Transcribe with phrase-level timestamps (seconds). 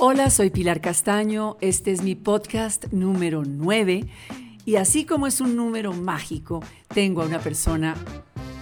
[0.00, 4.06] Hola, soy Pilar Castaño, este es mi podcast número 9
[4.64, 7.96] y así como es un número mágico, tengo a una persona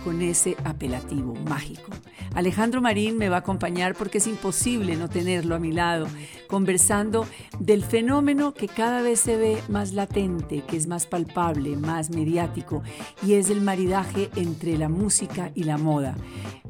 [0.02, 1.90] con ese apelativo mágico.
[2.34, 6.06] Alejandro Marín me va a acompañar porque es imposible no tenerlo a mi lado,
[6.46, 7.26] conversando
[7.60, 12.82] del fenómeno que cada vez se ve más latente, que es más palpable, más mediático,
[13.22, 16.16] y es el maridaje entre la música y la moda.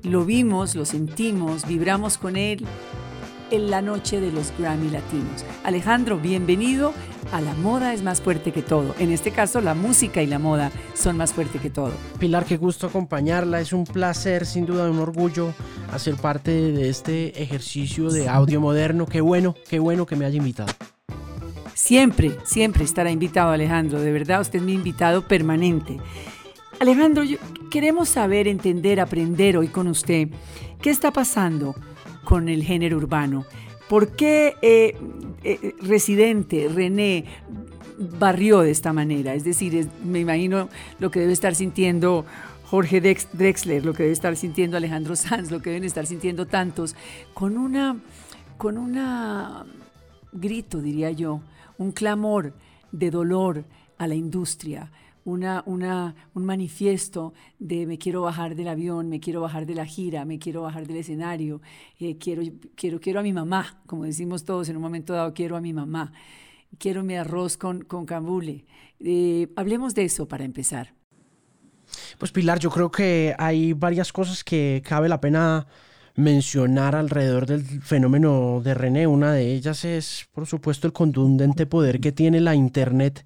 [0.03, 2.67] Lo vimos, lo sentimos, vibramos con él
[3.51, 5.45] en la noche de los Grammy Latinos.
[5.65, 6.93] Alejandro, bienvenido
[7.33, 8.95] a La Moda es más fuerte que todo.
[8.99, 11.93] En este caso, la música y la moda son más fuerte que todo.
[12.19, 13.61] Pilar, qué gusto acompañarla.
[13.61, 15.53] Es un placer, sin duda, un orgullo
[15.93, 19.07] hacer parte de este ejercicio de audio moderno.
[19.07, 20.73] Qué bueno, qué bueno que me haya invitado.
[21.75, 24.01] Siempre, siempre estará invitado Alejandro.
[24.01, 25.99] De verdad, usted es mi invitado permanente.
[26.81, 27.25] Alejandro,
[27.71, 30.29] queremos saber, entender, aprender hoy con usted
[30.81, 31.75] qué está pasando
[32.27, 33.47] con el género urbano.
[33.89, 34.97] ¿Por qué eh,
[35.45, 37.25] eh, Residente, René,
[38.19, 39.33] barrió de esta manera?
[39.33, 42.27] Es decir, me imagino lo que debe estar sintiendo
[42.65, 46.97] Jorge Drexler, lo que debe estar sintiendo Alejandro Sanz, lo que deben estar sintiendo tantos,
[47.33, 47.97] con una,
[48.59, 49.65] con una
[50.33, 51.41] grito, diría yo,
[51.79, 52.55] un clamor
[52.91, 53.65] de dolor
[53.99, 54.91] a la industria,
[55.27, 59.85] una, una, un manifiesto de me quiero bajar del avión, me quiero bajar de la
[59.85, 61.61] gira, me quiero bajar del escenario,
[61.99, 62.43] eh, quiero,
[62.77, 65.73] quiero, quiero a mi mamá, como decimos todos en un momento dado, quiero a mi
[65.73, 66.13] mamá,
[66.79, 68.67] quiero mi arroz con, con cambule.
[69.01, 70.95] Eh, hablemos de eso para empezar.
[72.19, 75.67] Pues Pilar, yo creo que hay varias cosas que cabe la pena
[76.15, 79.09] mencionar alrededor del fenómeno de René.
[79.09, 83.25] Una de ellas es, por supuesto, el contundente poder que tiene la Internet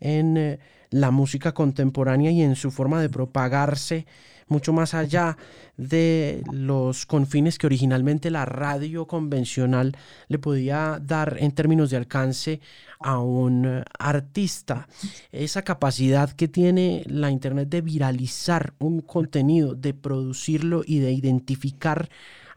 [0.00, 0.58] en eh,
[0.90, 4.06] la música contemporánea y en su forma de propagarse
[4.48, 5.36] mucho más allá
[5.76, 9.96] de los confines que originalmente la radio convencional
[10.28, 12.60] le podía dar en términos de alcance
[13.00, 14.88] a un artista.
[15.32, 22.08] Esa capacidad que tiene la Internet de viralizar un contenido, de producirlo y de identificar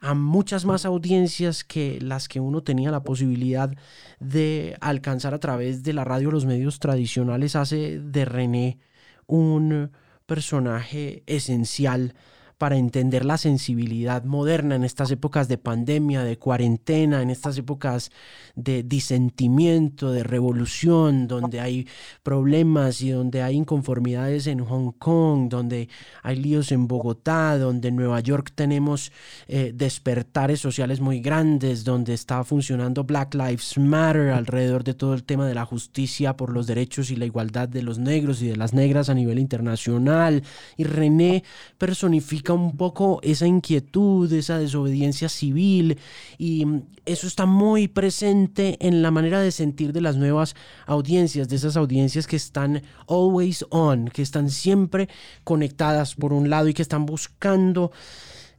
[0.01, 3.71] a muchas más audiencias que las que uno tenía la posibilidad
[4.19, 8.79] de alcanzar a través de la radio, los medios tradicionales, hace de René
[9.27, 9.91] un
[10.25, 12.13] personaje esencial
[12.59, 18.11] para entender la sensibilidad moderna en estas épocas de pandemia, de cuarentena, en estas épocas
[18.55, 21.87] de disentimiento, de revolución, donde hay
[22.21, 25.87] problemas y donde hay inconformidades en Hong Kong, donde
[26.21, 29.13] hay líos en Bogotá, donde en Nueva York tenemos
[29.47, 35.23] eh, despertares sociales muy grandes, donde está funcionando Black Lives Matter alrededor de todo el
[35.23, 38.57] tema de la justicia por los derechos y la igualdad de los negros y de
[38.57, 40.43] las negras a nivel internacional.
[40.75, 41.45] Y René
[41.77, 45.97] personifica un poco esa inquietud, esa desobediencia civil
[46.37, 46.65] y
[47.05, 50.55] eso está muy presente en la manera de sentir de las nuevas
[50.85, 55.09] audiencias, de esas audiencias que están always on, que están siempre
[55.43, 57.91] conectadas por un lado y que están buscando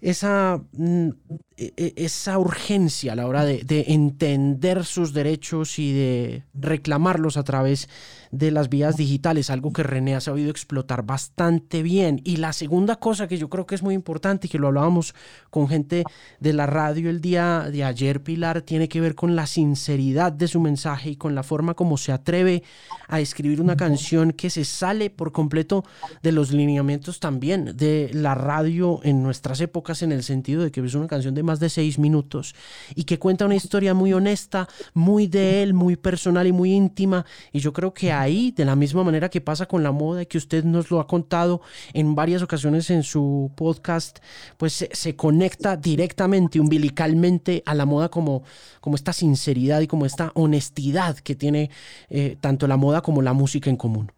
[0.01, 1.09] esa, mm,
[1.57, 7.37] e, e, esa urgencia a la hora de, de entender sus derechos y de reclamarlos
[7.37, 7.91] a través de
[8.31, 12.21] de las vías digitales, algo que René ha sabido explotar bastante bien.
[12.25, 15.15] Y la segunda cosa que yo creo que es muy importante y que lo hablábamos
[15.51, 16.05] con gente
[16.39, 20.49] de la radio el día de ayer, Pilar, tiene que ver con la sinceridad de
[20.49, 22.63] su mensaje y con la forma como se atreve
[23.09, 25.85] a escribir una canción que se sale por completo
[26.23, 30.81] de los lineamientos también de la radio en nuestras épocas, en el sentido de que
[30.81, 32.55] es una canción de más de seis minutos
[32.95, 37.25] y que cuenta una historia muy honesta, muy de él, muy personal y muy íntima.
[37.53, 40.27] Y yo creo que ahí, de la misma manera que pasa con la moda y
[40.27, 41.61] que usted nos lo ha contado
[41.93, 44.19] en varias ocasiones en su podcast,
[44.57, 48.43] pues se, conecta directamente, umbilicalmente a la moda como,
[48.81, 51.71] como esta sinceridad y como esta honestidad que tiene
[52.09, 54.13] eh, tanto la moda como la música en común.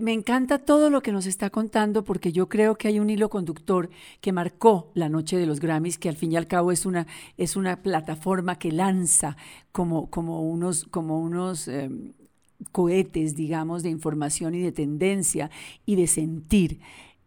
[0.00, 3.30] Me encanta todo lo que nos está contando porque yo creo que hay un hilo
[3.30, 3.90] conductor
[4.20, 7.06] que marcó la noche de los Grammys, que al fin y al cabo es una,
[7.36, 9.36] es una plataforma que lanza
[9.70, 12.12] como, como unos, como unos em,
[12.72, 15.50] cohetes, digamos, de información y de tendencia
[15.86, 16.80] y de sentir.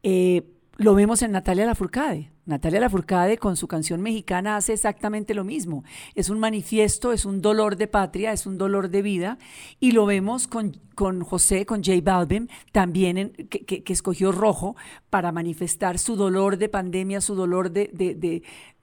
[0.04, 0.44] Eh,
[0.78, 2.30] lo vemos en Natalia Lafourcade.
[2.46, 5.84] Natalia Lafourcade con su canción mexicana hace exactamente lo mismo.
[6.14, 9.40] Es un manifiesto, es un dolor de patria, es un dolor de vida.
[9.80, 14.76] Y lo vemos con, con José, con J Balvin, también que, escogió rojo
[15.10, 17.90] para manifestar su dolor de pandemia, su dolor de,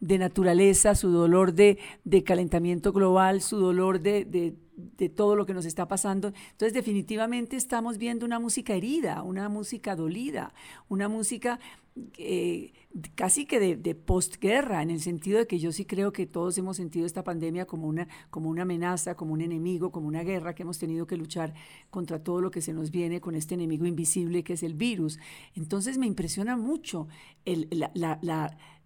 [0.00, 1.78] de, naturaleza, su dolor de,
[2.24, 6.32] calentamiento global, su dolor de de todo lo que nos está pasando.
[6.52, 10.52] Entonces definitivamente estamos viendo una música herida, una música dolida,
[10.88, 11.60] una música
[12.18, 12.72] eh,
[13.14, 16.76] casi que de, postguerra, en el sentido de que yo sí creo que todos hemos
[16.76, 20.62] sentido esta pandemia como una, como una amenaza, como un enemigo, como una guerra que
[20.64, 21.54] hemos tenido que luchar
[21.90, 25.18] contra todo lo que se nos viene con este enemigo invisible que es el virus.
[25.54, 27.06] Entonces me impresiona mucho
[27.44, 28.18] la,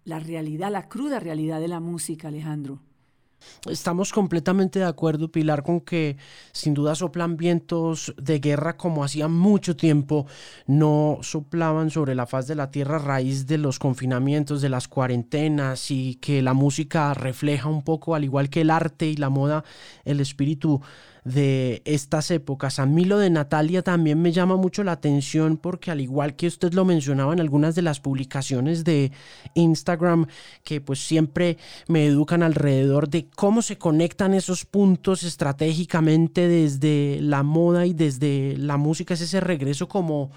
[0.05, 2.79] la realidad, la cruda realidad de la música, Alejandro.
[3.69, 6.17] Estamos completamente de acuerdo, Pilar, con que
[6.51, 10.27] sin duda soplan vientos de guerra como hacía mucho tiempo
[10.65, 14.87] no soplaban sobre la faz de la tierra a raíz de los confinamientos, de las
[14.87, 19.29] cuarentenas y que la música refleja un poco, al igual que el arte y la
[19.29, 19.63] moda,
[20.05, 20.81] el espíritu
[21.29, 22.79] de estas épocas.
[22.79, 26.47] A mí lo de Natalia también me llama mucho la atención porque al igual que
[26.47, 29.11] usted lo mencionaba en algunas de las publicaciones de
[29.53, 30.25] Instagram,
[30.63, 37.43] que pues siempre me educan alrededor de cómo se conectan esos puntos estratégicamente desde la
[37.43, 40.31] moda y desde la música, es ese regreso como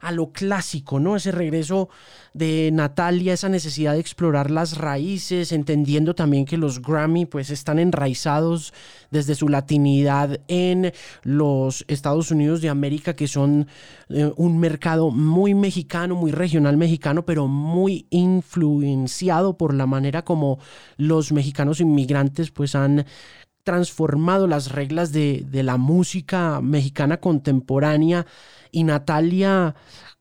[0.00, 1.16] a lo clásico, ¿no?
[1.16, 1.88] Ese regreso
[2.34, 7.78] de Natalia, esa necesidad de explorar las raíces, entendiendo también que los Grammy pues están
[7.78, 8.74] enraizados
[9.10, 10.92] desde su latinidad en
[11.22, 13.66] los Estados Unidos de América, que son
[14.08, 20.58] eh, un mercado muy mexicano, muy regional mexicano, pero muy influenciado por la manera como
[20.96, 23.06] los mexicanos inmigrantes pues han
[23.64, 28.26] transformado las reglas de, de la música mexicana contemporánea
[28.70, 29.74] y Natalia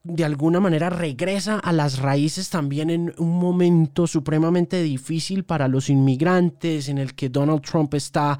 [0.06, 5.90] de alguna manera regresa a las raíces también en un momento supremamente difícil para los
[5.90, 8.40] inmigrantes en el que Donald Trump está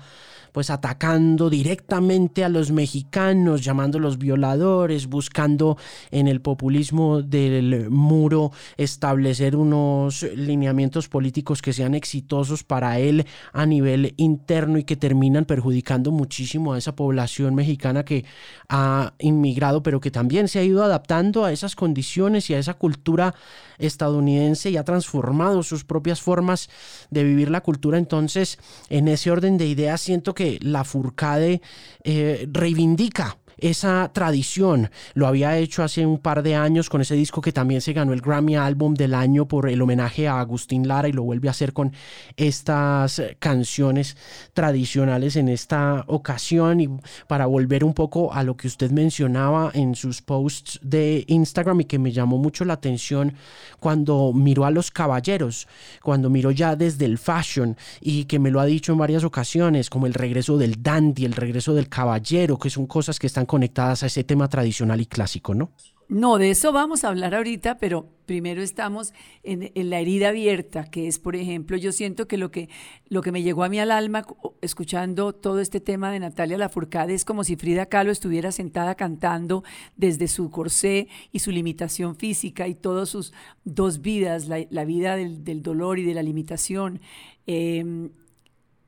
[0.56, 5.78] pues atacando directamente a los mexicanos, llamándolos violadores, buscando
[6.12, 13.66] en el populismo del muro establecer unos lineamientos políticos que sean exitosos para él a
[13.66, 18.24] nivel interno y que terminan perjudicando muchísimo a esa población mexicana que
[18.70, 22.76] ha inmigrado, pero que también se ha ido adaptando a esas condiciones y a esa
[22.76, 23.36] cultura
[23.78, 26.70] estadounidense y ha transformado sus propias formas
[27.10, 27.98] de vivir la cultura.
[27.98, 28.58] Entonces,
[28.88, 31.62] en ese orden de ideas, siento que la Furcade
[32.02, 34.90] eh, reivindica esa tradición.
[35.14, 38.14] Lo había hecho hace un par de años con ese disco que también se ganó
[38.14, 41.52] el Grammy Album del año por el homenaje a Agustín Lara y lo vuelve a
[41.52, 41.94] hacer con
[42.36, 44.18] estas canciones
[44.54, 46.90] tradicionales en esta ocasión y
[47.28, 51.86] para volver un poco a lo que usted mencionaba en sus posts de Instagram y
[51.86, 53.34] que me llamó mucho la atención
[53.80, 55.68] cuando miró a los caballeros,
[56.02, 59.90] cuando miró ya desde el fashion y que me lo ha dicho en varias ocasiones
[59.90, 64.04] como el regreso del dandy, el regreso del caballero, que son cosas que están conectadas
[64.04, 65.72] a ese tema tradicional y clásico, ¿no?
[66.08, 69.12] No, de eso vamos a hablar ahorita, pero primero estamos
[69.42, 72.70] en, la herida abierta, que es, por ejemplo, yo siento que lo, que
[73.10, 74.24] lo que me llegó a mí al alma
[74.62, 79.64] escuchando todo este tema de Natalia Lafourcade es como si Frida Kahlo estuviera sentada cantando
[79.98, 83.34] desde su corsé y su limitación física y todas sus
[83.64, 87.02] dos vidas, la, vida del, dolor y de la limitación.
[87.48, 88.12] Em,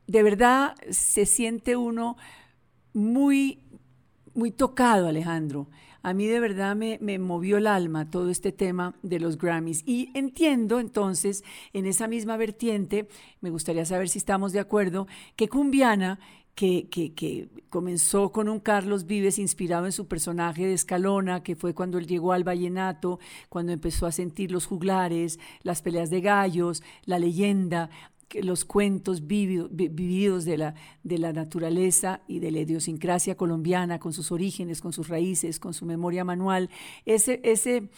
[0.05, 2.15] de verdad se siente uno
[2.93, 3.59] muy
[4.37, 5.67] muy tocado, Alejandro.
[6.03, 9.83] A mí de verdad me, movió el alma todo este tema de los Grammys.
[9.85, 11.43] Y entiendo entonces,
[11.73, 13.09] en esa misma vertiente,
[13.41, 16.19] me gustaría saber si estamos de acuerdo, que Cumbiana
[16.53, 21.55] que, que, que, comenzó con un Carlos Vives inspirado en su personaje de Escalona, que
[21.55, 23.19] fue cuando él llegó al vallenato,
[23.49, 27.91] cuando empezó a sentir los juglares, las peleas de gallos, la leyenda,
[28.33, 34.31] los cuentos vividos de la, de la naturaleza y de la idiosincrasia colombiana, con sus
[34.31, 36.69] orígenes, con sus raíces, con su memoria manual,
[37.05, 37.89] ese, ese,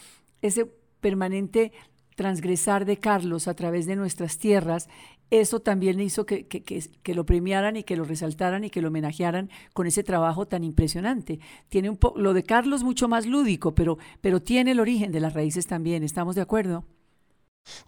[0.42, 0.66] ese
[1.00, 1.72] permanente
[2.14, 4.88] transgresar de Carlos a través de nuestras tierras,
[5.30, 8.88] eso también hizo que, que, que, lo premiaran y que lo resaltaran y que lo
[8.88, 11.38] homenajearan con ese trabajo tan impresionante.
[11.68, 15.34] Tiene un lo de Carlos mucho más lúdico, pero, pero tiene el origen de las
[15.34, 16.84] raíces también, ¿estamos de acuerdo?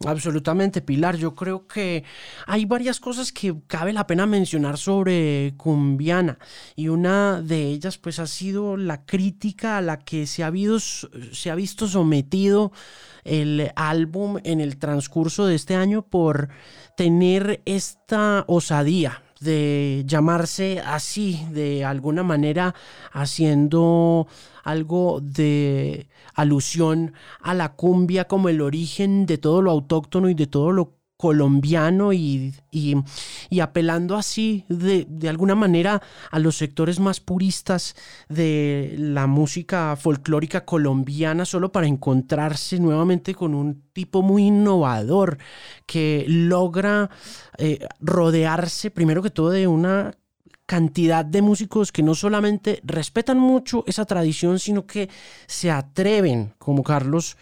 [0.06, 1.16] Absolutamente, Pilar.
[1.16, 2.04] Yo creo que
[2.46, 6.38] hay varias cosas que cabe la pena mencionar sobre Cumbiana
[6.76, 10.52] y una de ellas pues ha sido la crítica a la que se ha,
[11.32, 12.72] se ha visto sometido
[13.24, 16.48] el álbum en el transcurso de este año por
[16.96, 22.74] tener esta osadía de llamarse así, de alguna manera
[23.12, 24.26] haciendo
[24.64, 30.46] algo de alusión a la cumbia como el origen de todo lo autóctono y de
[30.46, 36.02] todo lo colombiano y, y, apelando así de, de, alguna manera
[36.32, 37.94] a los sectores más puristas
[38.28, 45.38] de la música folclórica colombiana solo para encontrarse nuevamente con un tipo muy innovador
[45.86, 47.08] que logra
[47.56, 50.16] eh, rodearse primero que todo de una
[50.66, 55.08] cantidad de músicos que no solamente respetan mucho esa tradición, sino que
[55.46, 57.36] se atreven, como Carlos,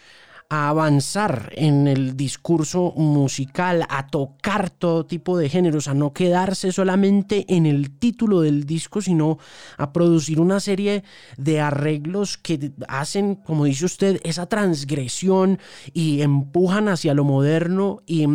[0.50, 6.72] a avanzar en el discurso musical, a tocar todo tipo de géneros, a no quedarse
[6.72, 9.38] solamente en el título del disco, sino
[9.78, 11.04] a producir una serie
[11.36, 15.60] de arreglos que hacen, como dice usted, esa transgresión
[15.92, 18.26] y empujan hacia lo moderno y,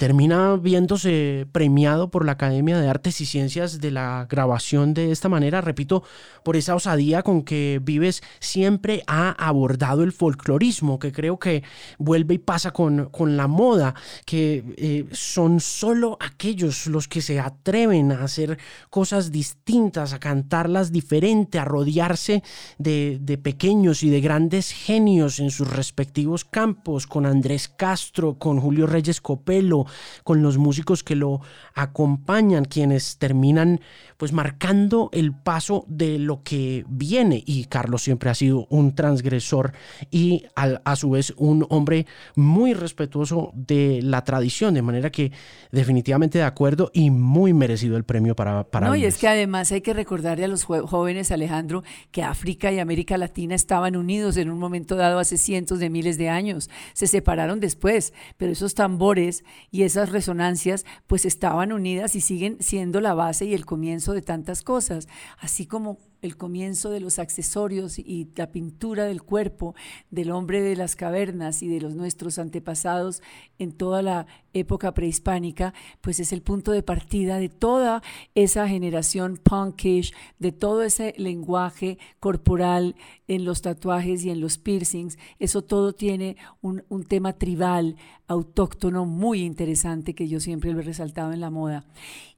[0.00, 5.28] termina viéndose premiado por la Academia de Artes y Ciencias de la grabación de esta
[5.28, 6.02] manera, repito,
[6.42, 11.62] por esa osadía con que Vives siempre ha abordado el folclorismo, que creo que
[11.98, 17.40] vuelve y pasa con, con la moda, que eh, son solo aquellos los que se
[17.40, 18.58] atreven a hacer
[18.90, 22.42] cosas distintas, a cantarlas diferente, a rodearse
[22.78, 28.60] de, de pequeños y de grandes genios en sus respectivos campos, con Andrés Castro, con
[28.60, 29.86] Julio Reyes Copelo,
[30.24, 31.40] con los músicos que lo
[31.74, 33.80] acompañan, quienes terminan
[34.16, 37.42] pues marcando el paso de lo que viene.
[37.46, 39.72] Y Carlos siempre ha sido un transgresor
[40.10, 45.32] y a su vez un hombre muy respetuoso de la tradición, de manera que
[45.72, 48.64] definitivamente de acuerdo y muy merecido el premio para...
[48.64, 52.70] para no, y es que además hay que recordarle a los jóvenes, Alejandro, que África
[52.70, 56.70] y América Latina estaban unidos en un momento dado hace cientos de miles de años.
[56.92, 63.00] Se separaron después, pero esos tambores y esas resonancias pues estaban unidas y siguen siendo
[63.00, 67.98] la base y el comienzo de tantas cosas, así como el comienzo de los accesorios
[67.98, 69.74] y la pintura del cuerpo
[70.10, 73.22] del hombre de las cavernas y de los nuestros antepasados
[73.58, 78.02] en toda la época prehispánica, pues es el punto de partida de toda
[78.34, 82.96] esa generación punkish, de todo ese lenguaje corporal
[83.28, 85.18] en los tatuajes y en los piercings.
[85.38, 87.96] Eso todo tiene un, un tema tribal,
[88.26, 91.84] autóctono, muy interesante que yo siempre lo he resaltado en la moda.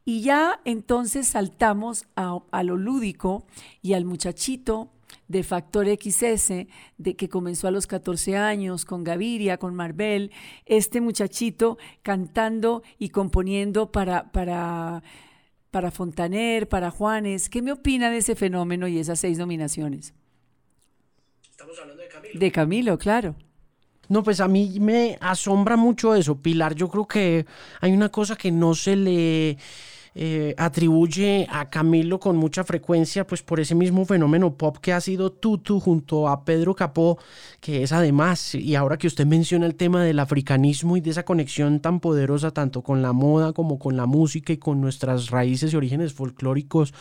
[0.05, 3.47] Y ya entonces saltamos a, lo lúdico
[3.83, 4.91] y al muchachito
[5.29, 6.67] de Factor XS,
[6.99, 10.33] de que comenzó a los 14 años con Gaviria, con Marvel,
[10.67, 15.03] este muchachito cantando y componiendo para, para,
[15.71, 17.49] para Fontaner, para Juanes.
[17.49, 20.15] ¿Qué me opina de ese fenómeno y esas seis nominaciones?
[21.49, 22.41] Estamos hablando de Camilo.
[22.41, 23.37] De Camilo, claro.
[24.09, 26.75] No, pues a mí me asombra mucho eso, Pilar.
[26.75, 27.47] Yo creo que
[27.81, 29.57] hay una cosa que no se le
[30.15, 35.01] eh, atribuye a Camilo con mucha frecuencia, pues por ese mismo fenómeno pop que ha
[35.01, 37.19] sido Tutu junto a Pedro Capó,
[37.61, 41.25] que es además, y ahora que usted menciona el tema del africanismo y de esa
[41.25, 45.73] conexión tan poderosa tanto con la moda como con la música y con nuestras raíces
[45.73, 46.93] y orígenes folclóricos,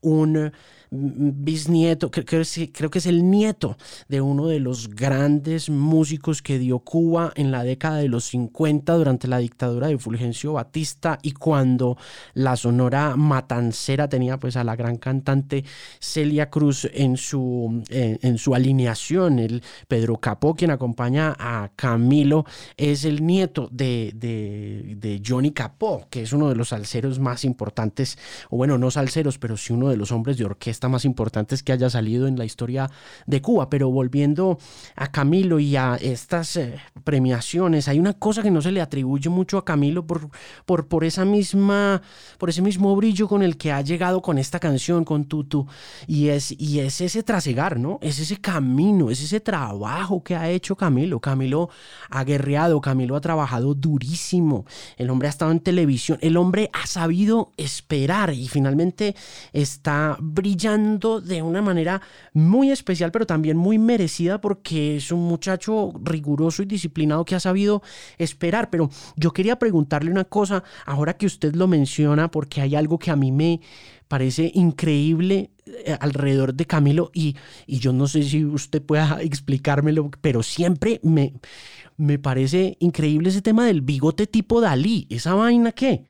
[0.00, 0.52] un
[0.92, 7.32] bisnieto, creo que es el nieto de uno de los grandes músicos que dio Cuba
[7.34, 11.96] en la década de los 50 durante la dictadura de Fulgencio Batista y cuando
[12.34, 15.64] la Sonora Matancera tenía pues a la gran cantante
[15.98, 19.38] Celia Cruz en su, en, su alineación.
[19.38, 22.44] El Pedro Capó, quien acompaña a Camilo,
[22.76, 28.18] es el nieto de, de, Johnny Capó, que es uno de los salseros más importantes,
[28.50, 31.72] o bueno, no salseros, pero sí uno de los hombres de orquesta más importantes que
[31.72, 32.90] haya salido en la historia
[33.26, 33.70] de Cuba.
[33.70, 34.58] Pero volviendo
[34.96, 39.28] a Camilo y a estas eh, premiaciones, hay una cosa que no se le atribuye
[39.28, 40.28] mucho a Camilo por,
[40.66, 42.02] por, por, esa misma,
[42.38, 45.66] por ese mismo brillo con el que ha llegado con esta canción, con Tutu,
[46.06, 47.98] y es, y es ese trasegar, ¿no?
[48.02, 51.20] Es ese camino, es ese trabajo que ha hecho Camilo.
[51.20, 51.70] Camilo
[52.10, 56.86] ha guerreado, Camilo ha trabajado durísimo, el hombre ha estado en televisión, el hombre ha
[56.86, 59.14] sabido esperar y finalmente
[59.52, 62.02] está brillando de una manera
[62.32, 67.40] muy especial, pero también muy merecida porque es un muchacho riguroso y disciplinado que ha
[67.40, 67.82] sabido
[68.18, 68.70] esperar.
[68.70, 73.10] Pero yo quería preguntarle una cosa, ahora que usted lo menciona, porque hay algo que
[73.10, 73.60] a mí me
[74.08, 77.34] parece increíble eh, alrededor de Camilo y,
[77.66, 81.32] y yo no sé si usted pueda explicármelo, pero siempre me,
[81.96, 85.06] me parece increíble ese tema del bigote tipo Dalí.
[85.08, 86.04] ¿Esa vaina qué?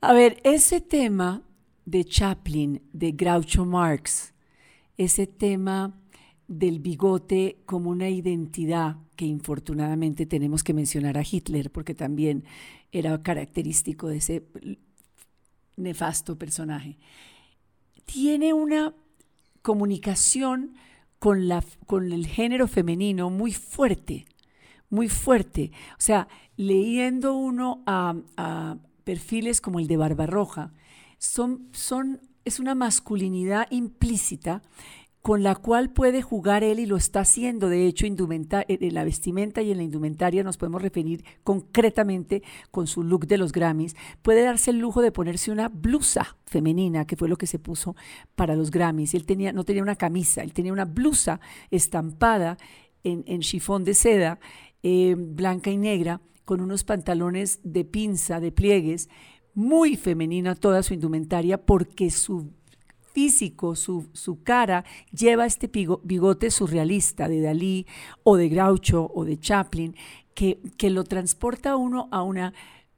[0.00, 1.42] A ver, ese tema
[1.88, 4.34] de Chaplin, de Groucho Marx,
[4.98, 5.98] ese tema
[6.46, 12.44] del bigote como una identidad que infortunadamente tenemos que mencionar a Hitler porque también
[12.92, 14.44] era característico de ese
[15.76, 16.98] nefasto personaje.
[18.04, 18.94] Tiene una
[19.62, 20.74] comunicación
[21.18, 24.26] con, la, con el género femenino muy fuerte,
[24.90, 25.72] muy fuerte.
[25.92, 26.28] O sea,
[26.58, 30.74] leyendo uno a, a perfiles como el de Barbarroja,
[31.18, 34.62] son, son, es una masculinidad implícita
[35.20, 37.68] con la cual puede jugar él y lo está haciendo.
[37.68, 43.02] De hecho, en la vestimenta y en la indumentaria nos podemos referir concretamente con su
[43.02, 43.94] look de los Grammys.
[44.22, 47.96] Puede darse el lujo de ponerse una blusa femenina, que fue lo que se puso
[48.36, 49.12] para los Grammys.
[49.14, 52.56] Él tenía, no tenía una camisa, él tenía una blusa estampada
[53.04, 54.38] en, en chifón de seda,
[54.82, 59.10] eh, blanca y negra, con unos pantalones de pinza, de pliegues,
[59.58, 62.52] muy femenina toda su indumentaria, porque su
[63.12, 65.68] físico, su, su, cara, lleva este
[66.04, 67.84] bigote surrealista de Dalí
[68.22, 69.96] o de Groucho o de Chaplin,
[70.32, 72.52] que, que lo transporta a uno a,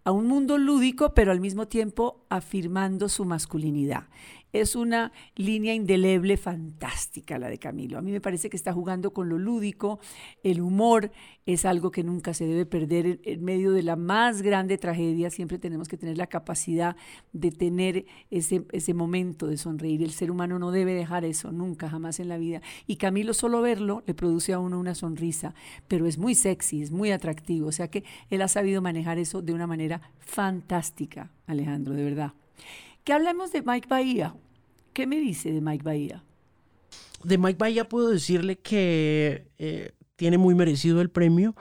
[0.04, 4.08] a un mundo lúdico, pero al mismo tiempo afirmando su masculinidad
[4.52, 7.98] es una línea indeleble fantástica la de Camilo.
[7.98, 10.00] A mí me parece que está jugando con lo lúdico,
[10.42, 11.10] el humor
[11.46, 15.30] es algo que nunca se debe perder en, medio de la más grande tragedia.
[15.30, 16.96] Siempre tenemos que tener la capacidad
[17.32, 20.02] de tener ese, ese momento de sonreír.
[20.02, 22.60] El ser humano no debe dejar eso nunca, jamás en la vida.
[22.86, 25.54] Y Camilo solo verlo le produce a uno una sonrisa,
[25.88, 27.68] pero es muy sexy, es muy atractivo.
[27.68, 32.32] O sea que él ha sabido manejar eso de una manera fantástica, Alejandro, de verdad.
[33.10, 34.36] Que hablemos de Mike Bahía.
[34.92, 36.22] ¿Qué me dice de Mike Bahía?
[37.24, 41.56] De Mike Bahía puedo decirle que eh, tiene muy merecido el premio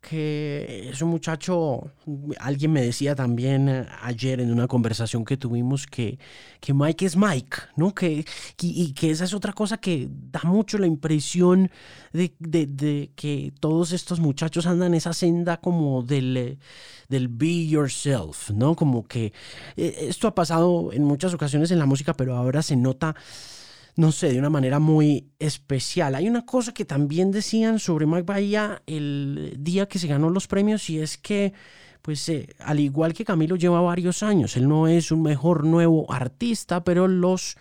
[0.00, 1.90] que es un muchacho,
[2.38, 6.18] alguien me decía también eh, ayer en una conversación que tuvimos que,
[6.60, 7.94] que Mike es Mike, ¿no?
[7.94, 8.24] Que,
[8.60, 11.70] y, que esa es otra cosa que da mucho la impresión
[12.12, 16.58] de, de, que todos estos muchachos andan esa senda como del, eh,
[17.08, 18.76] del be yourself, ¿no?
[18.76, 19.32] Como que
[19.76, 23.16] eh, esto ha pasado en muchas ocasiones en la música, pero ahora se nota
[23.98, 26.14] no sé, de una manera muy especial.
[26.14, 30.46] Hay una cosa que también decían sobre Mike Bahía el día que se ganó los
[30.46, 31.52] premios y es que,
[32.00, 36.12] pues, eh, al igual que Camilo lleva varios años, él no es un mejor nuevo
[36.12, 37.56] artista, pero los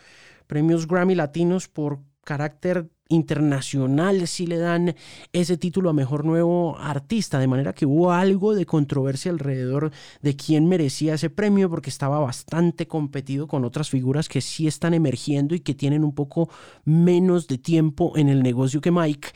[0.45, 4.95] premios Grammy Latinos por carácter internacional si le dan
[5.33, 10.35] ese título a mejor nuevo artista, de manera que hubo algo de controversia alrededor de
[10.35, 15.55] quién merecía ese premio porque estaba bastante competido con otras figuras que sí están emergiendo
[15.55, 16.49] y que tienen un poco
[16.85, 19.29] menos de tiempo en el negocio que Mike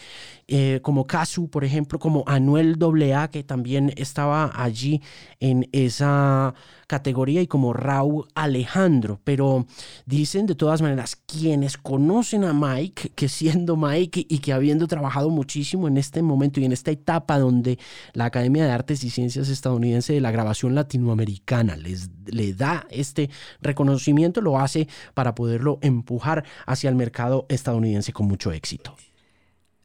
[0.48, 5.02] eh, como Casu, por ejemplo, como Anuel AA, que también estaba allí
[5.40, 6.54] en esa
[6.88, 9.20] categoría, y como Raúl Alejandro.
[9.24, 9.66] Pero
[10.06, 15.30] dicen de todas maneras, quienes conocen a Mike, que siendo Mike y que habiendo trabajado
[15.30, 17.80] muchísimo en este momento y en esta etapa donde
[18.14, 23.30] la Academia de Artes y Ciencias estadounidense de la grabación latinoamericana les le da este
[23.62, 28.96] reconocimiento, lo hace para poderlo empujar hacia el mercado estadounidense con mucho éxito.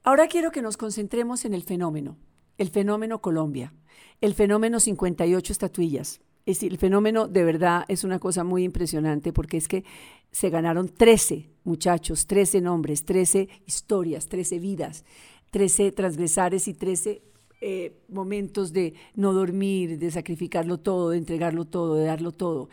[0.06, 2.16] Ahora quiero que nos concentremos en el fenómeno,
[2.58, 3.74] el fenómeno Colombia,
[4.20, 6.20] el fenómeno 58 estatuillas.
[6.46, 9.82] Es decir, el fenómeno de verdad es una cosa muy impresionante porque es que
[10.30, 15.04] se ganaron 13 muchachos, 13 nombres, 13 historias, 13 vidas,
[15.50, 17.22] 13 transgresares y 13
[17.60, 22.68] eh, momentos de no dormir, de sacrificarlo todo, de entregarlo todo, de darlo todo.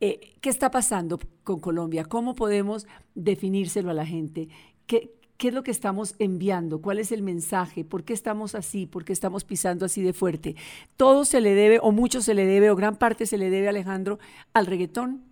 [0.00, 2.06] Eh, ¿Qué está pasando con Colombia?
[2.06, 4.48] ¿Cómo podemos definírselo a la gente?
[4.86, 6.82] ¿Qué, ¿Qué es lo que estamos enviando?
[6.82, 7.82] ¿Cuál es el mensaje?
[7.82, 8.84] ¿Por qué estamos así?
[8.84, 10.54] ¿Por qué estamos pisando así de fuerte?
[10.98, 13.66] Todo se le debe, o mucho se le debe, o gran parte se le debe,
[13.66, 14.18] Alejandro,
[14.52, 15.29] al reggaetón.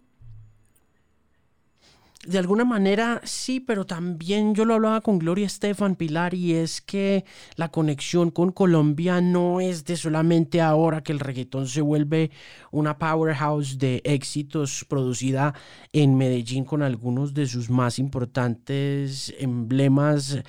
[2.28, 6.82] De alguna manera sí, pero también yo lo hablaba con Gloria Estefan Pilar y es
[6.82, 7.24] que
[7.56, 12.30] la conexión con Colombia no es de solamente ahora que el reggaetón se vuelve
[12.70, 15.54] una powerhouse de éxitos producida
[15.94, 20.42] en Medellín con algunos de sus más importantes emblemas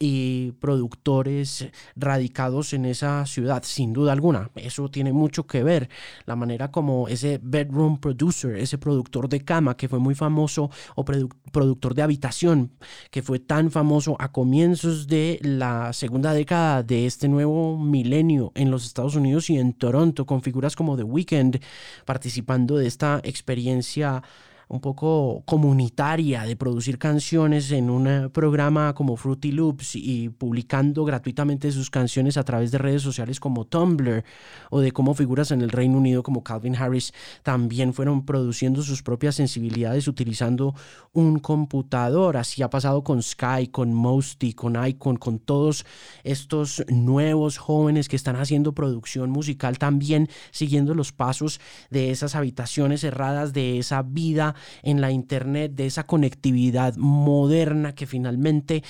[0.00, 4.50] y productores radicados en esa ciudad, sin duda alguna.
[4.54, 5.88] Eso tiene mucho que ver.
[6.24, 11.04] La manera como ese bedroom producer, ese productor de cama que fue muy famoso, o
[11.04, 12.70] productor de habitación,
[13.10, 18.70] que fue tan famoso a comienzos de la segunda década de este nuevo milenio en
[18.70, 21.56] los Estados Unidos y en Toronto, con figuras como The Weeknd
[22.04, 24.22] participando de esta experiencia
[24.68, 31.04] un poco comunitaria de producir canciones en un eh, programa como Fruity Loops y publicando
[31.04, 34.24] gratuitamente sus canciones a través de redes sociales como Tumblr
[34.70, 39.02] o de cómo figuras en el Reino Unido como Calvin Harris también fueron produciendo sus
[39.02, 40.74] propias sensibilidades utilizando
[41.12, 42.36] un computador.
[42.36, 45.86] Así ha pasado con Sky, con Mosty, con Icon, con todos
[46.24, 53.00] estos nuevos jóvenes que están haciendo producción musical también siguiendo los pasos de esas habitaciones
[53.00, 58.82] cerradas, de esa vida en la Internet, de esa conectividad moderna que finalmente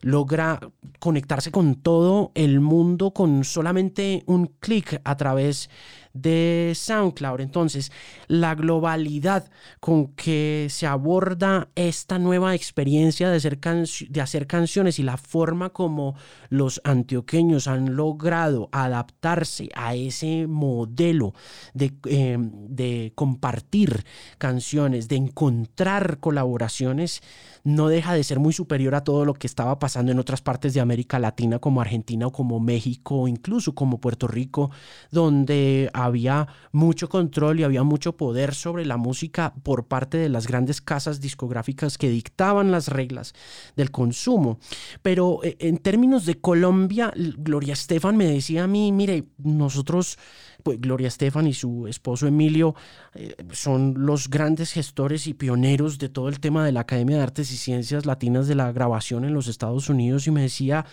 [0.00, 0.60] logra
[0.98, 5.70] conectarse con todo el mundo con solamente un clic a través
[6.16, 7.40] de SoundCloud.
[7.40, 7.92] Entonces,
[8.28, 9.50] la globalidad
[9.80, 15.70] con que se aborda esta nueva experiencia de hacer, de hacer canciones y la forma
[15.70, 16.14] como
[16.48, 21.34] los antioqueños han logrado adaptarse a ese modelo
[21.74, 24.04] de, em, de compartir
[24.38, 27.22] canciones, de encontrar colaboraciones,
[27.66, 30.72] no deja de ser muy superior a todo lo que estaba pasando en otras partes
[30.72, 34.70] de América Latina como Argentina o como México o incluso como Puerto Rico,
[35.10, 40.46] donde había mucho control y había mucho poder sobre la música por parte de las
[40.46, 43.34] grandes casas discográficas que dictaban las reglas
[43.74, 44.60] del consumo.
[45.02, 50.18] Pero eh, en términos de Colombia, Gloria Estefan me decía a mí, mire, nosotros
[50.66, 52.74] pues Gloria Estefan y su esposo Emilio
[53.14, 57.22] eh, son los grandes gestores y pioneros de todo el tema de la Academia de
[57.22, 60.84] Artes y Ciencias Latinas de la grabación en los Estados Unidos y me decía,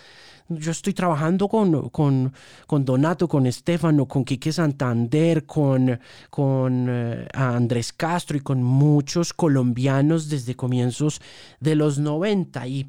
[0.48, 2.32] yo estoy trabajando con, con,
[2.68, 5.98] con Donato, con Estefano, con Quique Santander, con,
[6.30, 11.20] con eh, Andrés Castro y con muchos colombianos desde comienzos
[11.58, 12.64] de los 90.
[12.68, 12.86] Y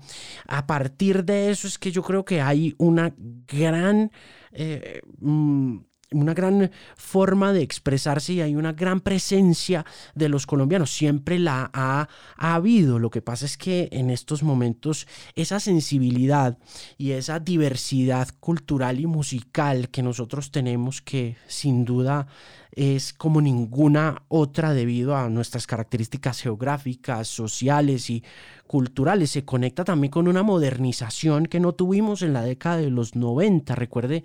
[0.47, 3.11] a partir de eso es que yo creo que hay una
[3.47, 4.11] gran...
[4.51, 5.77] Eh, mm,
[6.11, 10.91] una gran forma de expresarse y hay una gran presencia de los colombianos.
[10.91, 12.99] Siempre la ha, habido.
[12.99, 16.57] Lo que pasa es que en estos momentos esa sensibilidad
[16.97, 22.27] y esa diversidad cultural y musical que nosotros tenemos, que sin duda
[22.71, 28.23] es como ninguna otra debido a nuestras características geográficas, sociales y
[28.67, 29.31] culturales.
[29.31, 33.75] Se conecta también con una modernización que no tuvimos en la década de los 90.
[33.75, 34.23] Recuerde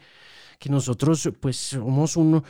[0.60, 2.42] que nosotros pues somos un,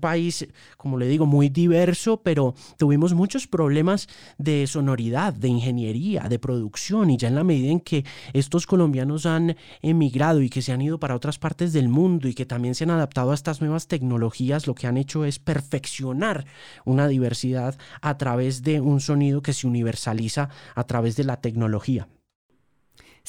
[0.00, 0.46] país,
[0.76, 7.10] como le digo, muy diverso, pero tuvimos muchos problemas de sonoridad, de ingeniería, de producción,
[7.10, 10.82] y ya en la medida en que estos colombianos han emigrado y que se han
[10.82, 13.86] ido para otras partes del mundo y que también se han adaptado a estas nuevas
[13.86, 16.44] tecnologías, lo que han hecho es perfeccionar
[16.84, 22.08] una diversidad a través de un sonido que se universaliza a través de la tecnología.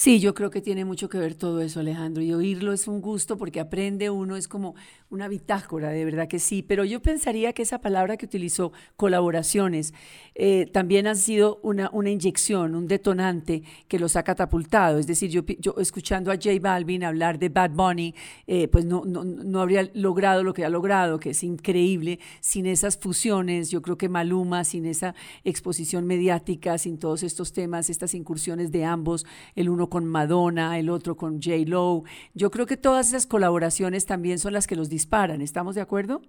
[0.01, 3.01] Sí, yo creo que tiene mucho que ver todo eso, Alejandro, y oírlo es un
[3.01, 4.75] gusto porque aprende uno, es como
[5.09, 9.93] una bitácora, de verdad que sí, pero yo pensaría que esa palabra que utilizó, colaboraciones,
[10.35, 15.31] eh, también ha sido una, una inyección, un detonante que los ha catapultado, es decir,
[15.31, 15.43] yo,
[15.79, 18.13] escuchando a J Balvin hablar de Bad Bunny,
[18.45, 22.67] eh, pues no, no, no habría logrado lo que ha logrado, que es increíble, sin
[22.67, 28.13] esas fusiones, yo creo que Maluma, sin esa exposición mediática, sin todos estos temas, estas
[28.13, 31.57] incursiones de ambos, el uno con Madonna, el otro con J.
[31.65, 32.03] Lo.
[32.33, 35.41] Yo creo que todas esas colaboraciones también son las que los disparan.
[35.41, 36.21] ¿Estamos de acuerdo?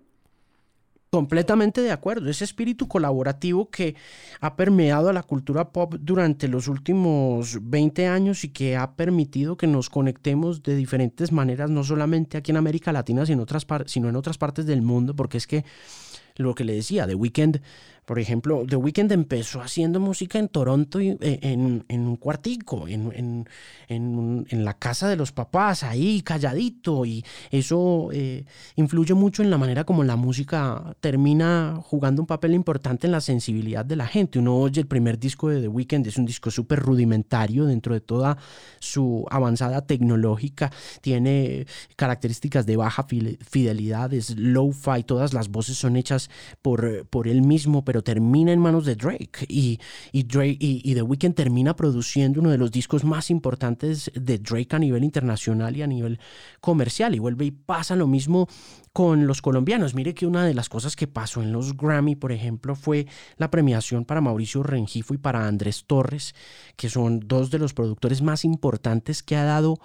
[1.10, 2.30] Completamente de acuerdo.
[2.30, 3.96] Ese espíritu colaborativo que
[4.40, 9.56] ha permeado a la cultura pop durante los últimos 20 años y que ha permitido
[9.56, 14.38] que nos conectemos de diferentes maneras, no solamente aquí en América Latina, sino, en otras
[14.38, 15.64] partes del mundo, porque es que
[16.36, 17.60] lo que le decía, The Weeknd
[18.10, 23.46] por ejemplo, The Weeknd empezó haciendo música en Toronto y, eh, en, un cuartico, en,
[24.50, 28.44] la casa de los papás, ahí calladito, y eso eh,
[28.74, 33.20] influye mucho en la manera como la música termina jugando un papel importante en la
[33.20, 34.40] sensibilidad de la gente.
[34.40, 38.00] Uno oye el primer disco de The Weeknd, es un disco súper rudimentario dentro de
[38.00, 38.38] toda
[38.80, 46.28] su avanzada tecnológica, tiene características de baja fidelidad, es low-fi, todas las voces son hechas
[46.60, 49.78] por, por él mismo, pero termina en manos de Drake y,
[50.12, 54.76] y, Drake, y, The Weeknd termina produciendo uno de los discos más importantes de Drake
[54.76, 56.18] a nivel internacional y a nivel
[56.60, 58.48] comercial y vuelve y pasa lo mismo
[58.92, 59.94] con los colombianos.
[59.94, 63.50] Mire que una de las cosas que pasó en los Grammy, por ejemplo, fue la
[63.50, 66.34] premiación para Mauricio Rengifo y para Andrés Torres,
[66.76, 69.78] que son dos de los productores más importantes que ha dado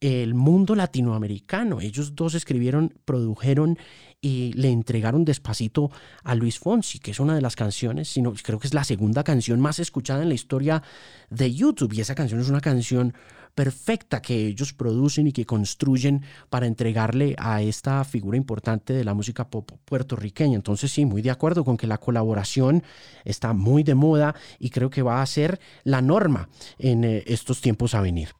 [0.00, 1.80] el mundo latinoamericano.
[1.80, 3.78] Ellos dos escribieron, produjeron
[4.20, 5.90] y le entregaron despacito
[6.24, 9.22] a Luis Fonsi, que es una de las canciones, sino creo que es la segunda
[9.22, 10.82] canción más escuchada en la historia
[11.30, 11.92] de YouTube.
[11.92, 13.14] Y esa canción es una canción
[13.54, 19.14] perfecta que ellos producen y que construyen para entregarle a esta figura importante de la
[19.14, 20.56] música pop puertorriqueña.
[20.56, 22.82] Entonces sí, muy de acuerdo con que la colaboración
[23.24, 26.48] está muy de moda y creo que va a ser la norma
[26.78, 28.30] en eh, estos tiempos a venir.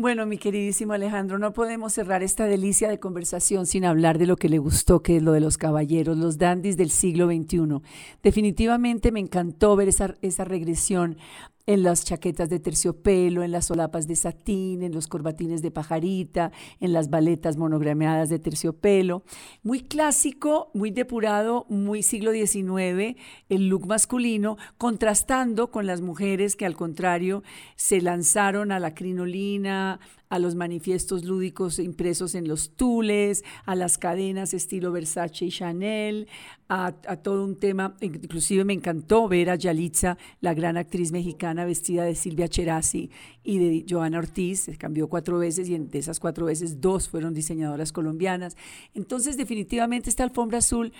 [0.00, 4.36] Bueno, mi queridísimo Alejandro, no podemos cerrar esta delicia de conversación sin hablar de lo
[4.36, 7.82] que le gustó, que es lo de los caballeros, los dandis del siglo XXI.
[8.22, 11.18] Definitivamente me encantó ver esa, esa regresión
[11.66, 16.52] en las chaquetas de terciopelo, en las solapas de satín, en los corbatines de pajarita,
[16.80, 19.22] en las baletas monogrameadas de terciopelo.
[19.62, 23.16] Muy clásico, muy depurado, muy siglo XIX,
[23.48, 27.42] el look masculino, contrastando con las mujeres que al contrario
[27.76, 33.98] se lanzaron a la crinolina, a los manifiestos lúdicos impresos en los tules, a las
[33.98, 36.28] cadenas estilo Versace y Chanel,
[36.68, 42.04] a, todo un tema, inclusive me encantó ver a Yalitza, la gran actriz mexicana vestida
[42.04, 43.10] de Silvia Cherasi
[43.42, 47.34] y de Joana Ortiz, se cambió cuatro veces y de esas cuatro veces dos fueron
[47.34, 48.56] diseñadoras colombianas.
[48.94, 50.92] Entonces definitivamente esta alfombra azul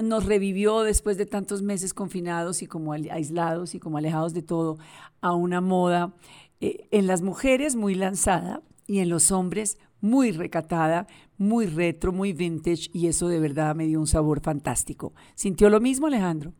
[0.00, 4.78] nos revivió después de tantos meses confinados y como aislados y como alejados de todo
[5.20, 6.14] a una moda
[6.60, 11.06] eh, en las mujeres muy lanzada y en los hombres muy recatada,
[11.38, 15.14] muy retro, muy vintage y eso de verdad me dio un sabor fantástico.
[15.34, 16.54] ¿Sintió lo mismo Alejandro?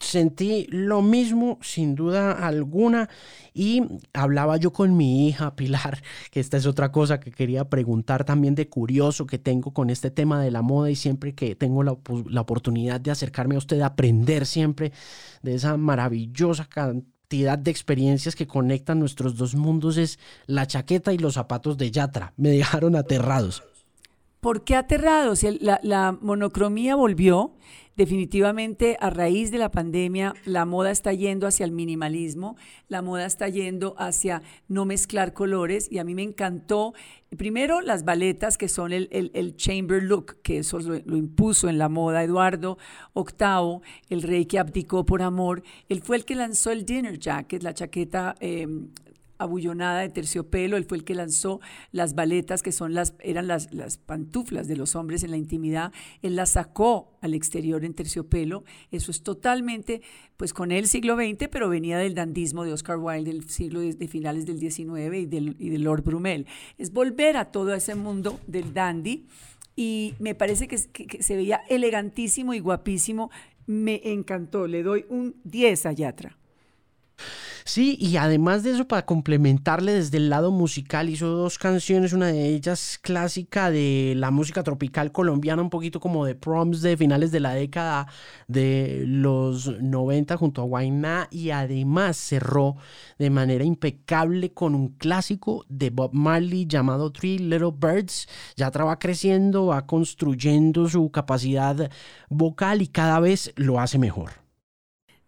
[0.00, 3.08] Sentí lo mismo, sin duda alguna,
[3.52, 8.24] y hablaba yo con mi hija Pilar, que esta es otra cosa que quería preguntar
[8.24, 11.82] también de curioso que tengo con este tema de la moda y siempre que tengo
[11.82, 14.92] la, la oportunidad de acercarme a usted, aprender siempre
[15.42, 16.68] de esa maravillosa
[17.30, 22.32] de experiencias que conectan nuestros dos mundos es la chaqueta y los zapatos de Yatra.
[22.36, 23.62] Me dejaron aterrados.
[24.40, 25.44] ¿Por qué aterrados?
[25.60, 27.54] La, monocromía volvió
[27.98, 33.26] Definitivamente a raíz de la pandemia la moda está yendo hacia el minimalismo, la moda
[33.26, 36.94] está yendo hacia no mezclar colores y a mí me encantó
[37.36, 41.88] primero las baletas que son el, el, chamber look, que eso lo, impuso en la
[41.88, 42.78] moda Eduardo
[43.16, 47.64] VIII, el rey que abdicó por amor, él fue el que lanzó el dinner jacket,
[47.64, 48.90] la chaqueta em,
[49.38, 51.60] abullonada de terciopelo, él fue el que lanzó
[51.92, 55.92] las baletas que son las, eran las, las pantuflas de los hombres en la intimidad,
[56.22, 60.02] él las sacó al exterior en terciopelo, eso es totalmente,
[60.36, 64.08] pues con el siglo XX, pero venía del dandismo de Oscar Wilde del siglo de,
[64.08, 66.46] finales del XIX y del, y de Lord Brumel,
[66.76, 69.26] es volver a todo ese mundo del dandy
[69.76, 73.30] y me parece que, que se veía elegantísimo y guapísimo,
[73.66, 76.38] me encantó, le doy un 10 a Yatra.
[77.68, 82.28] Sí, y además de eso, para complementarle desde el lado musical, hizo dos canciones, una
[82.28, 87.30] de ellas clásica de la música tropical colombiana, un poquito como de proms de finales
[87.30, 88.06] de la década
[88.46, 92.76] de los 90 junto a Guainá, y además cerró
[93.18, 98.28] de manera impecable con un clásico de Bob Marley llamado Three Little Birds.
[98.56, 101.90] Ya va creciendo, va construyendo su capacidad
[102.30, 104.47] vocal y cada vez lo hace mejor.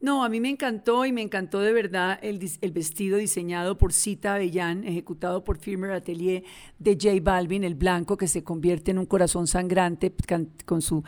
[0.01, 2.39] No, a mí me encantó y me encantó de verdad el,
[2.73, 6.43] vestido diseñado por Cita Avellán, ejecutado por Firmer Atelier
[6.79, 10.11] de J Balvin, el blanco que se convierte en un corazón sangrante
[10.65, 11.05] con su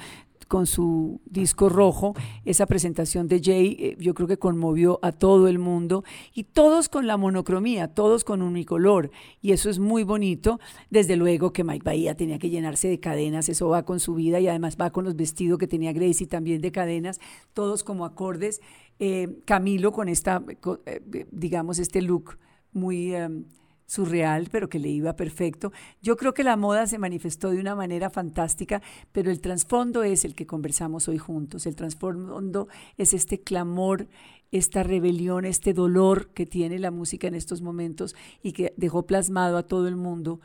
[0.52, 2.12] con su disco rojo,
[2.44, 6.90] esa presentación de Jay, eh, yo creo que conmovió a todo el mundo y todos
[6.90, 10.60] con la monocromía, todos con unicolor y eso es muy bonito.
[10.90, 14.40] Desde luego que Mike Bahía tenía que llenarse de cadenas, eso va con su vida
[14.40, 17.18] y además va con los vestidos que tenía Gracie también de cadenas,
[17.54, 18.60] todos como acordes.
[18.98, 20.42] Eh, Camilo con esta,
[20.86, 22.38] eh, digamos, este look
[22.72, 23.14] muy...
[23.14, 23.44] Em,
[23.92, 25.70] surreal, pero que le iba perfecto.
[26.00, 28.80] Yo creo que la moda se manifestó de una manera fantástica,
[29.12, 31.66] pero el trasfondo es el que conversamos hoy juntos.
[31.66, 34.08] El trasfondo es este clamor,
[34.50, 39.58] esta rebelión, este dolor que tiene la música en estos momentos y que dejó plasmado
[39.58, 40.40] a todo el mundo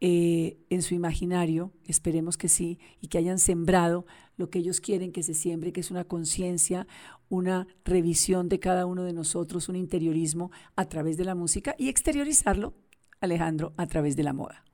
[0.00, 5.12] eh, en su imaginario, esperemos que sí, y que hayan sembrado lo que ellos quieren
[5.12, 6.86] que se siembre, que es una conciencia,
[7.28, 11.88] una revisión de cada uno de nosotros, un interiorismo a través de la música y
[11.88, 12.74] exteriorizarlo,
[13.20, 14.64] Alejandro, a través de la moda.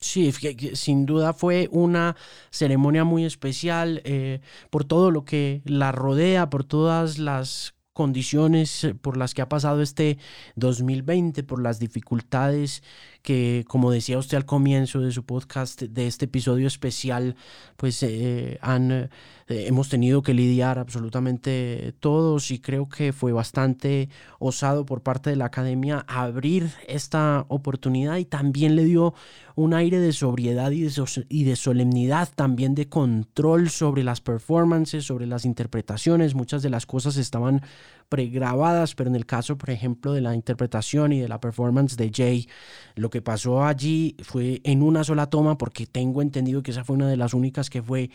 [0.00, 0.30] Sí,
[0.74, 2.14] sin duda fue una
[2.50, 9.16] ceremonia muy especial eh, por todo lo que la rodea, por todas las condiciones por
[9.16, 10.18] las que ha pasado este
[10.56, 12.82] 2020, por las dificultades
[13.22, 17.36] que, como decía usted al comienzo de su podcast, de este episodio especial,
[17.78, 19.08] pues eh, han, eh,
[19.48, 25.36] hemos tenido que lidiar absolutamente todos y creo que fue bastante osado por parte de
[25.36, 29.14] la academia abrir esta oportunidad y también le dio
[29.56, 35.04] un aire de sobriedad y de, y de solemnidad, también de control sobre las performances,
[35.04, 36.34] sobre las interpretaciones.
[36.34, 37.62] Muchas de las cosas estaban
[38.08, 42.10] pregrabadas, pero en el caso, por ejemplo, de la interpretación y de la performance de
[42.14, 42.48] Jay,
[42.94, 46.96] lo que pasó allí fue en una sola toma, porque tengo entendido que esa fue
[46.96, 48.10] una de las únicas que fue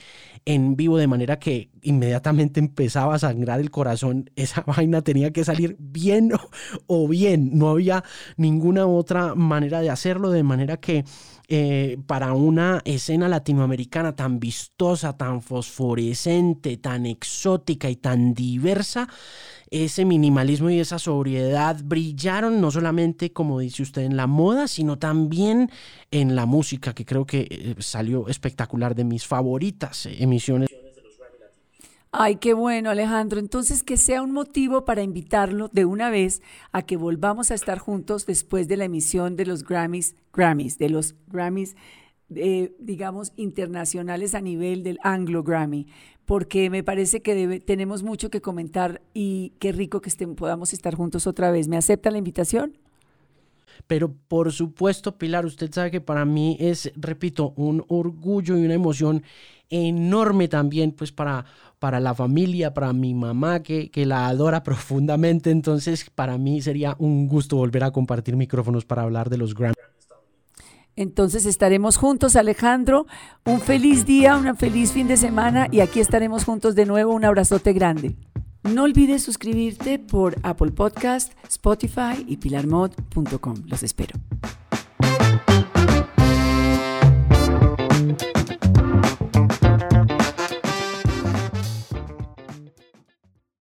[0.45, 4.29] en vivo, de manera que inmediatamente empezaba a sangrar el corazón.
[4.35, 6.31] Esa vaina tenía que salir bien
[6.87, 8.03] o bien, no había
[8.37, 11.03] ninguna otra manera de hacerlo, de manera que
[11.51, 19.09] eh, para una escena latinoamericana tan vistosa, tan fosforescente, tan exótica y tan diversa,
[19.71, 24.99] ese minimalismo y esa sobriedad brillaron no solamente, como dice usted, en la moda, sino
[24.99, 25.71] también
[26.11, 30.69] en la música, que creo que eh, salió espectacular de mis favoritas emisiones
[32.11, 33.39] Ay, qué bueno, Alejandro.
[33.39, 36.41] Entonces, que sea un motivo para invitarlo de una vez
[36.71, 40.89] a que volvamos a estar juntos después de la emisión de los Grammys, Grammys, de
[40.89, 41.75] los Grammys,
[42.33, 45.85] eh, digamos, internacionales a nivel del Anglo Grammy,
[46.25, 50.95] porque me parece que tenemos mucho que comentar y qué rico que estén, podamos estar
[50.95, 51.67] juntos otra vez.
[51.67, 52.75] ¿Me acepta la invitación?
[53.87, 58.73] Pero por supuesto, Pilar, usted sabe que para mí es, repito, un orgullo y una
[58.73, 59.23] emoción
[59.69, 61.45] enorme también, pues para,
[61.79, 65.51] para la familia, para mi mamá, que, que la adora profundamente.
[65.51, 69.77] Entonces, para mí sería un gusto volver a compartir micrófonos para hablar de los Grammys.
[70.95, 73.07] Entonces estaremos juntos, Alejandro.
[73.45, 77.13] Un feliz día, un feliz fin de semana y aquí estaremos juntos de nuevo.
[77.13, 78.17] Un abrazote grande.
[78.63, 83.63] No olvides suscribirte por Apple Podcast, Spotify y pilarmod.com.
[83.67, 84.19] Los espero.